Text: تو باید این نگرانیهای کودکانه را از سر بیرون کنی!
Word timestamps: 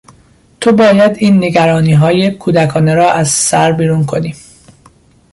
تو 0.61 0.71
باید 0.71 1.15
این 1.17 1.37
نگرانیهای 1.43 2.31
کودکانه 2.31 2.93
را 2.93 3.11
از 3.11 3.29
سر 3.29 3.71
بیرون 3.71 4.05
کنی! 4.05 4.35